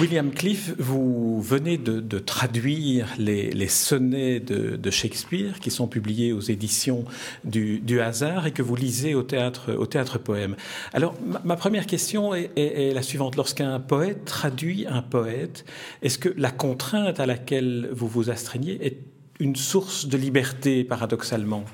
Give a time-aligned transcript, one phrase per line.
[0.00, 7.04] William Cliff, vous venez de, traduire les, sonnets de, Shakespeare qui sont publiés aux éditions
[7.44, 10.56] du, hasard et que vous lisez au théâtre, au théâtre poème.
[10.92, 13.36] Alors, ma, première question est, la suivante.
[13.36, 15.64] Lorsqu'un poète traduit un poète,
[16.02, 18.98] est-ce que la contrainte à laquelle vous vous astreignez est
[19.40, 21.64] une source de liberté, paradoxalement?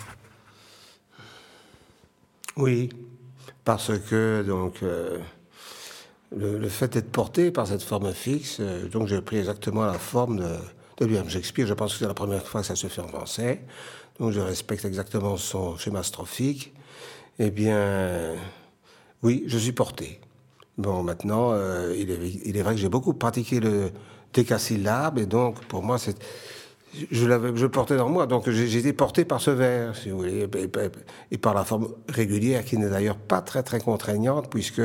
[2.57, 2.89] Oui,
[3.65, 4.83] parce que donc.
[4.83, 5.19] Euh,
[6.37, 10.39] le, fait d'être porté par cette forme fixe, euh, donc j'ai pris exactement la forme
[10.39, 11.67] de, William Shakespeare.
[11.67, 13.65] Je pense que c'est la première fois que ça se fait en français.
[14.19, 16.73] Donc je respecte exactement son schéma strophique.
[17.39, 18.35] Eh bien,
[19.23, 20.21] oui, je suis porté.
[20.77, 23.91] Bon, maintenant, euh, il, est, il, est, vrai que j'ai beaucoup pratiqué le
[24.33, 26.19] décasyllabe, et donc pour moi, c'est
[27.11, 30.49] je l'avais, je portais dans moi, donc été porté par ce vers, si vous voulez,
[31.31, 34.83] et, par la forme régulière qui n'est d'ailleurs pas très très contraignante, puisque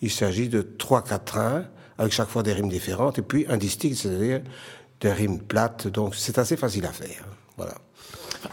[0.00, 1.64] il s'agit de trois quatrains,
[1.98, 4.42] avec chaque fois des rimes différentes, et puis un distinct, c'est-à-dire
[5.00, 5.88] des rimes plates.
[5.88, 7.24] Donc c'est assez facile à faire.
[7.56, 7.74] Voilà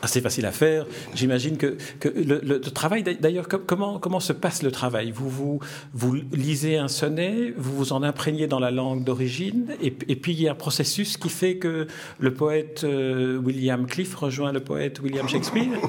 [0.01, 0.85] assez facile à faire.
[1.13, 5.11] J'imagine que, le, travail, d'ailleurs, comment, se passe le travail?
[5.11, 5.59] Vous,
[6.31, 10.47] lisez un sonnet, vous vous en imprégnez dans la langue d'origine, et, puis il y
[10.47, 11.87] a un processus qui fait que
[12.19, 15.69] le poète euh, William Cliff rejoint le poète William Shakespeare?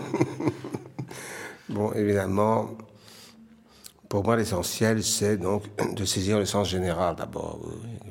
[1.68, 2.76] Bon, évidemment,
[4.08, 5.62] pour moi, l'essentiel, c'est donc
[5.94, 7.60] de saisir le sens général d'abord,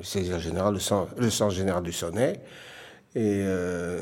[0.02, 2.40] saisir général, le, sens, le sens général du sonnet,
[3.14, 4.00] et, euh,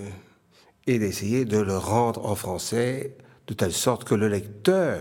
[0.88, 3.16] et d'essayer de le rendre en français
[3.46, 5.00] de telle sorte que le lecteur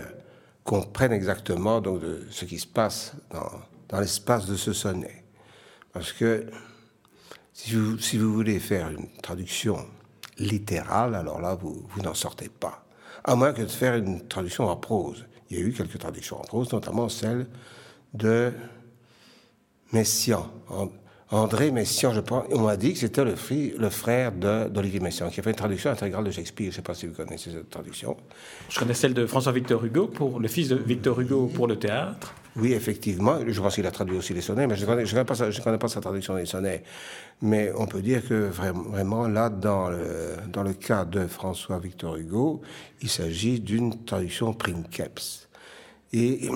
[0.62, 3.50] comprenne exactement donc, de ce qui se passe dans,
[3.88, 5.24] dans l'espace de ce sonnet.
[5.92, 6.46] Parce que
[7.54, 9.78] si vous, si vous voulez faire une traduction
[10.36, 12.84] littérale, alors là, vous, vous n'en sortez pas.
[13.24, 16.38] À moins que de faire une traduction en prose il y a eu quelques traductions
[16.38, 17.46] en prose, notamment celle
[18.12, 18.52] de
[19.92, 20.50] Messiaen.
[21.30, 23.34] André Messiaen, je pense, on m'a dit que c'était le,
[23.78, 26.66] le, frère d'Olivier Messiaen, qui a fait une traduction intégrale de Shakespeare.
[26.66, 28.16] Je ne sais pas si vous connaissez cette traduction.
[28.70, 32.34] Je connais celle de François-Victor Hugo, pour le fils de Victor Hugo pour le théâtre.
[32.56, 33.40] Oui, effectivement.
[33.46, 35.50] Je pense qu'il a traduit aussi les sonnets, mais je ne connais, connais, pas sa,
[35.50, 36.82] connais pas sa traduction des sonnets.
[37.42, 42.62] Mais on peut dire que vraiment, là, dans le, dans le cas de François-Victor Hugo,
[43.02, 45.46] il s'agit d'une traduction princeps.
[46.14, 46.48] Et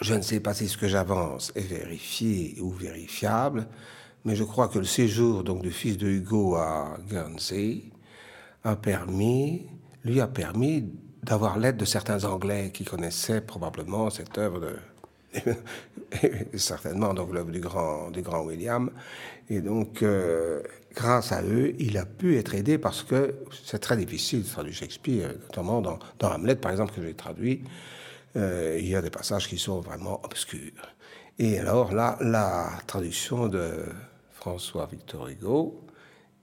[0.00, 3.66] je ne sais pas si ce que j'avance est vérifié ou vérifiable,
[4.24, 7.84] mais je crois que le séjour donc du fils de Hugo à Guernsey
[8.64, 9.66] a permis,
[10.04, 10.84] lui a permis
[11.22, 14.76] d'avoir l'aide de certains Anglais qui connaissaient probablement cette œuvre de
[16.56, 18.90] certainement donc l'œuvre du grand du grand William.
[19.48, 20.62] Et donc euh,
[20.94, 23.34] grâce à eux il a pu être aidé parce que
[23.64, 27.62] c'est très difficile de traduire Shakespeare notamment dans, dans Hamlet par exemple que j'ai traduit
[28.36, 30.94] euh, il y a des passages qui sont vraiment obscurs
[31.38, 33.84] et alors là la traduction de
[34.32, 35.86] François Victor Hugo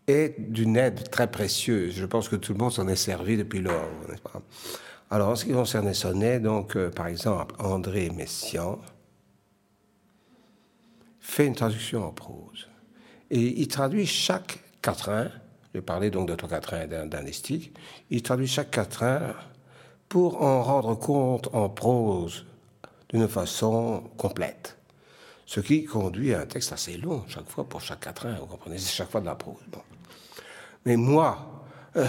[0.08, 1.96] est d'une aide très précieuse.
[1.96, 3.88] Je pense que tout le monde s'en est servi depuis lors,
[5.10, 8.80] Alors, en ce qui concerne les sonnets, donc, euh, par exemple, André Messiaen
[11.20, 12.68] fait une traduction en prose.
[13.30, 15.30] Et il traduit chaque quatrain,
[15.74, 17.74] je parlais donc de trois quatrains d'un estique,
[18.10, 19.34] il traduit chaque quatrain
[20.14, 22.46] pour en rendre compte en prose
[23.10, 24.78] d'une façon complète.
[25.48, 28.78] Ce qui conduit à un texte assez long, chaque fois, pour chaque quatrain, vous comprenez,
[28.78, 29.58] c'est chaque fois de la prose.
[30.86, 31.64] Mais moi,
[31.96, 32.06] euh,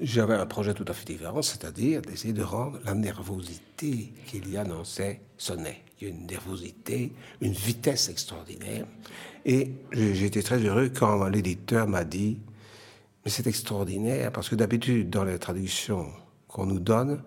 [0.00, 4.56] j'avais un projet tout à fait différent, c'est-à-dire d'essayer de rendre la nervosité qu'il y
[4.56, 5.84] a dans ces sonnets.
[6.00, 8.84] Il y a une nervosité, une vitesse extraordinaire.
[9.44, 12.40] Et été très heureux quand l'éditeur m'a dit,
[13.24, 16.08] mais c'est extraordinaire, parce que d'habitude, dans les traductions
[16.52, 17.22] qu'on nous donne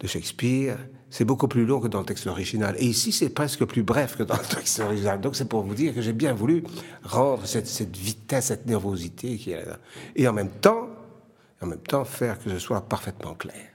[0.00, 0.76] de Shakespeare,
[1.08, 2.74] c'est beaucoup plus long que dans le texte original.
[2.78, 5.20] Et ici, c'est presque plus bref que dans le texte original.
[5.20, 6.64] Donc, c'est pour vous dire que j'ai bien voulu
[7.04, 9.78] rendre cette, cette, vitesse, cette nervosité qui est là.
[10.16, 10.88] Et en même temps,
[11.60, 13.68] en même temps, faire que ce soit parfaitement clair.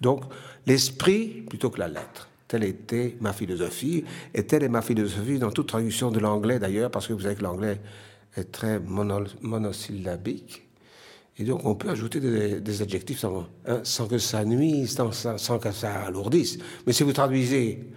[0.00, 0.24] Donc,
[0.66, 2.28] l'esprit plutôt que la lettre.
[2.48, 4.04] Telle était ma philosophie.
[4.34, 7.36] Et telle est ma philosophie dans toute traduction de l'anglais d'ailleurs, parce que vous savez
[7.36, 7.80] que l'anglais
[8.36, 10.63] est très monosyllabique.
[11.38, 14.96] Et donc, on peut ajouter des, adjectifs sans, hein, sans, que ça nuise,
[15.36, 16.58] sans, que ça alourdisse.
[16.86, 17.88] Mais si vous traduisez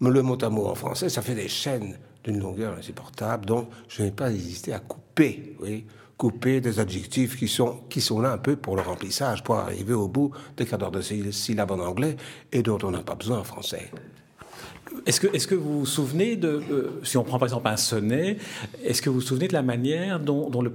[0.00, 3.46] le mot à mot en français, ça fait des chaînes d'une longueur insupportable.
[3.46, 5.86] Donc, je n'ai pas hésité à couper, oui,
[6.18, 9.94] couper des adjectifs qui sont, qui sont là un peu pour le remplissage, pour arriver
[9.94, 12.16] au bout des cadres de syllabes en anglais
[12.52, 13.90] et dont on n'a pas besoin en français.
[15.06, 17.76] Est-ce que, est que, vous vous souvenez de, euh, si on prend par exemple un
[17.76, 18.36] sonnet,
[18.84, 20.72] est-ce que vous vous souvenez de la manière dont, le,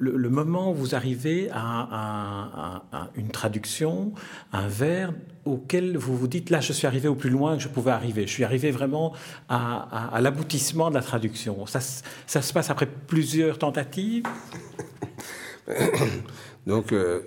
[0.00, 2.82] le, moment où vous arrivez à,
[3.14, 4.12] une traduction,
[4.52, 5.12] un vers
[5.44, 8.26] auquel vous vous dites là je suis arrivé au plus loin que je pouvais arriver,
[8.26, 9.12] je suis arrivé vraiment
[9.48, 11.66] à, l'aboutissement de la traduction.
[11.66, 14.24] Ça, ça, se passe après plusieurs tentatives?
[16.66, 17.20] Donc, euh,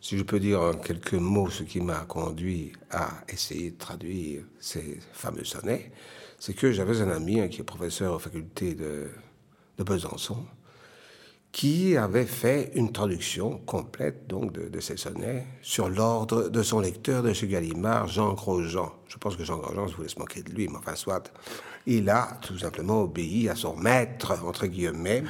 [0.00, 4.42] si je peux dire en quelques mots ce qui m'a conduit à essayer de traduire
[4.58, 5.92] ces fameux sonnets,
[6.38, 9.08] c'est que j'avais un ami qui est professeur à la faculté de,
[9.78, 10.44] Besançon,
[11.52, 17.22] qui avait fait une traduction complète donc de, ces sonnets sur l'ordre de son lecteur
[17.22, 18.92] de chez Gallimard, Jean Grosjean.
[19.08, 21.32] Je pense que Jean Grosjean se voulait se moquer de lui, mais enfin soit.
[21.86, 25.24] Il a tout simplement obéi à son maître, entre guillemets,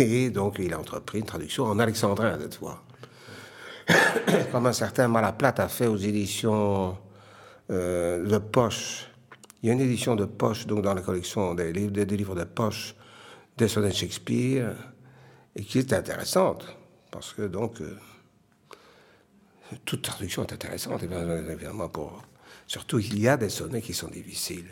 [0.00, 2.82] et donc il a entrepris une traduction en alexandrin cette fois.
[4.52, 6.96] comme un certain Malaplate a fait aux éditions
[7.70, 9.06] euh, de poche.
[9.62, 12.34] Il y a une édition de poche donc dans la collection des livres, des, livres
[12.34, 12.94] de poche
[13.56, 14.74] des sonnets de Shakespeare
[15.54, 16.76] et qui est intéressante
[17.10, 17.96] parce que donc euh,
[19.84, 22.22] toute traduction est intéressante évidemment pour
[22.66, 24.68] surtout il y a des sonnets qui sont difficiles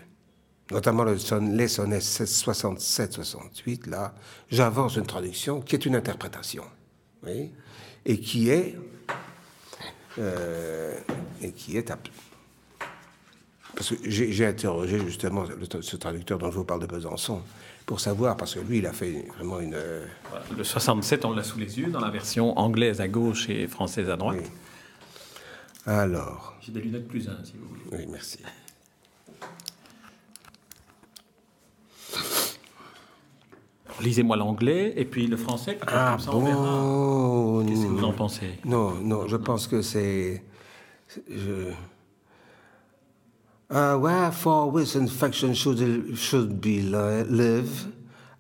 [0.70, 1.16] notamment le
[1.52, 4.14] les sonnets 67-68 là
[4.50, 6.64] j'avance une traduction qui est une interprétation
[7.24, 7.52] oui,
[8.04, 8.76] et qui est
[10.18, 10.98] euh,
[11.42, 11.92] et qui est
[13.74, 15.44] parce que j'ai interrogé justement
[15.80, 17.42] ce traducteur dont je vous parle de Besançon
[17.86, 19.74] pour savoir, parce que lui, il a fait vraiment une.
[19.74, 20.06] Euh,
[20.56, 24.08] le 67, on l'a sous les yeux dans la version anglaise à gauche et française
[24.08, 24.50] à droite.
[25.86, 26.56] Alors.
[26.62, 27.82] J'ai des lunettes plus 1, si vous voulez.
[27.92, 28.38] Oui, merci.
[34.00, 35.78] Lisez-moi l'anglais et puis le français.
[35.86, 38.58] Ah bon Qu'est-ce que vous en pensez?
[38.64, 40.42] Non, non, je pense que c'est.
[41.28, 41.72] Je...
[43.70, 47.86] Uh, wherefore with infection should, should be live,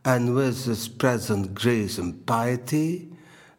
[0.04, 3.08] and with this present grace and piety,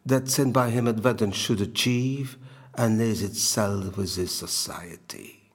[0.05, 2.37] that sin by him advantage should achieve,
[2.77, 5.51] and lays itself with his society?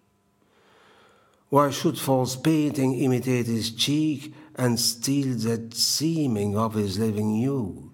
[1.48, 7.90] Why should false painting imitate his cheek, and steal that seeming of his living you?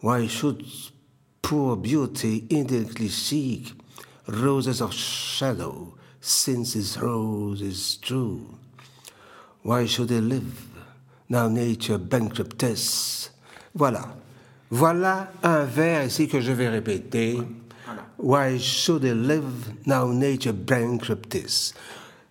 [0.00, 0.62] Why should
[1.40, 3.72] poor beauty indirectly seek
[4.28, 8.46] roses of shadow, since his rose is true?
[9.62, 10.68] Why should he live,
[11.30, 13.30] now nature bankruptess?
[13.74, 14.12] Voilà.
[14.70, 17.42] Voilà un vers ici que je vais répéter.
[18.18, 21.72] Why should he live, now nature bankruptess?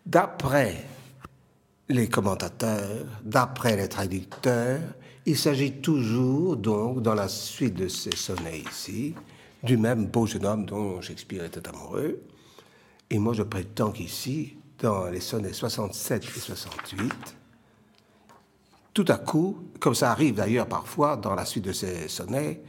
[0.05, 0.85] D'après
[1.91, 4.79] les commentateurs, d'après les traducteurs,
[5.25, 9.13] il s'agit toujours, donc, dans la suite de ces sonnets ici,
[9.63, 12.21] du même beau jeune homme dont Shakespeare était amoureux.
[13.09, 17.13] Et moi, je prétends qu'ici, dans les sonnets 67 et 68,
[18.93, 22.61] tout à coup, comme ça arrive d'ailleurs parfois dans la suite de ces sonnets,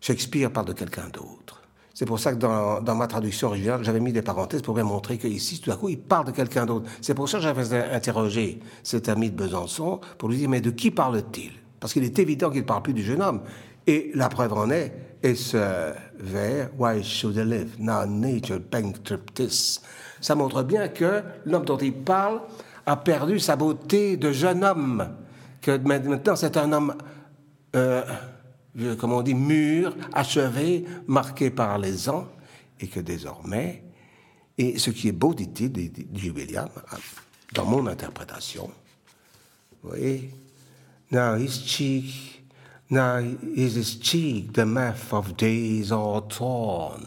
[0.00, 1.62] Shakespeare parle de quelqu'un d'autre.
[1.94, 5.16] C'est pour ça que dans, ma traduction originale, j'avais mis des parenthèses pour bien montrer
[5.16, 6.90] qu'ici, tout à coup, il parle de quelqu'un d'autre.
[7.00, 10.70] C'est pour ça que j'avais interrogé cet ami de Besançon pour lui dire, mais de
[10.70, 11.52] qui parle-t-il?
[11.78, 13.42] Parce qu'il est évident qu'il ne parle plus du jeune homme.
[13.86, 17.76] Et la preuve en est, et ce vers, Why should I live?
[17.78, 19.80] Now nature bankruptis.
[20.20, 22.40] Ça montre bien que l'homme dont il parle
[22.86, 25.06] a perdu sa beauté de jeune homme.
[25.60, 26.94] Que maintenant, c'est un homme...
[27.76, 28.02] Euh,
[28.98, 32.26] comme on dit, mûr, achevé, marqué par les ans,
[32.80, 33.84] et que désormais,
[34.58, 36.68] et ce qui est beau, dit-il, dit William,
[37.54, 38.70] dans mon interprétation,
[39.82, 40.30] vous voyez,
[41.10, 42.44] now his cheek,
[42.90, 43.18] now
[43.54, 47.06] is his cheek, the map of days are torn.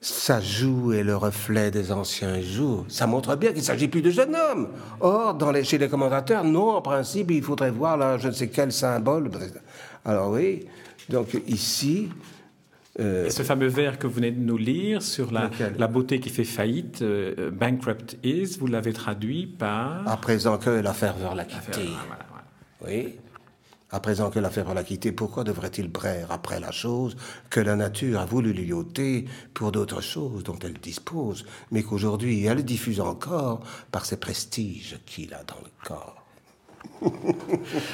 [0.00, 2.84] Sa joue est le reflet des anciens jours.
[2.88, 4.68] Ça montre bien qu'il ne s'agit plus de jeune homme.
[5.00, 8.70] Or, chez les commentateurs, non, en principe, il faudrait voir là, je ne sais quel
[8.70, 9.28] symbole.
[10.04, 10.66] Alors oui,
[11.08, 12.08] donc ici...
[13.00, 16.18] Euh, Et ce fameux vers que vous venez de nous lire sur la, la beauté
[16.18, 20.08] qui fait faillite, euh, bankrupt is, vous l'avez traduit par...
[20.08, 21.88] À présent que la ferveur l'a quitté.
[22.84, 23.14] Oui.
[23.90, 27.16] À présent que la ferveur l'a quitté, pourquoi devrait-il braire après la chose
[27.48, 32.44] que la nature a voulu lui ôter pour d'autres choses dont elle dispose, mais qu'aujourd'hui
[32.44, 36.24] elle diffuse encore par ses prestiges qu'il a dans le corps?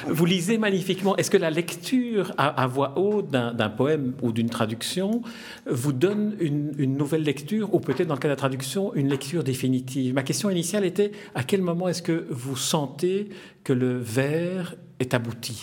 [0.07, 1.15] Vous lisez magnifiquement.
[1.17, 5.21] Est-ce que la lecture à, voix haute d'un poème ou d'une traduction
[5.69, 9.43] vous donne une, nouvelle lecture ou peut-être dans le cas de la traduction une lecture
[9.43, 10.13] définitive?
[10.13, 13.29] Ma question initiale était à quel moment est-ce que vous sentez
[13.63, 15.61] que le vers est abouti?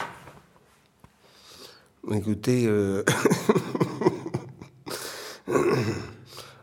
[2.11, 3.05] Écoutez, euh,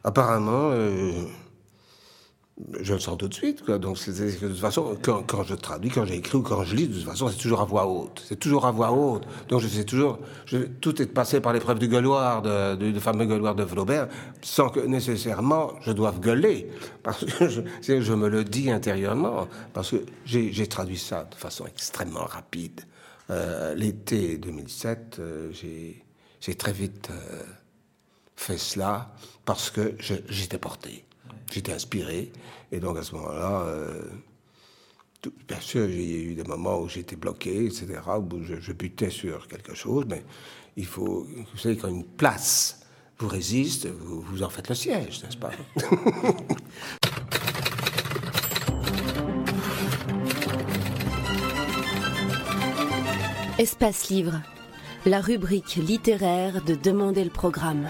[0.03, 1.11] apparemment, euh,
[2.81, 3.65] je le sens tout de suite.
[3.65, 7.05] Donc, de toute façon, quand, je traduis, quand j'écris ou quand je lis, de toute
[7.05, 8.23] façon, c'est toujours à voix haute.
[8.27, 9.23] C'est toujours à voix haute.
[9.47, 10.19] Donc, je sais toujours.
[10.81, 14.07] Tout est passé par l'épreuve du gueuloir, de, du, fameux gueuloir de Flaubert,
[14.41, 16.69] sans que nécessairement je doive gueuler.
[17.03, 19.47] Parce que je, je me le dis intérieurement.
[19.73, 22.81] Parce que j'ai traduit ça de façon extrêmement rapide.
[23.29, 27.43] Euh, L'été 2007, euh, j'ai très vite euh,
[28.35, 29.13] fait cela
[29.45, 31.05] parce que j'étais porté.
[31.51, 32.31] J'étais inspiré.
[32.71, 34.03] Et donc à ce moment-là, euh,
[35.47, 37.87] bien sûr, a eu des moments où j'étais bloqué, etc.,
[38.17, 40.23] où je, je, butais sur quelque chose, mais
[40.77, 42.85] il faut, vous savez, quand une place
[43.17, 45.51] vous résiste, vous, vous en faites le siège, n'est-ce pas?
[53.59, 54.41] Espace Livre,
[55.05, 57.89] la rubrique littéraire de Demander le programme.